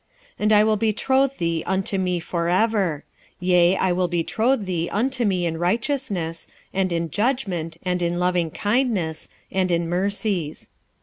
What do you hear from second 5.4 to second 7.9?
in righteousness, and in judgment,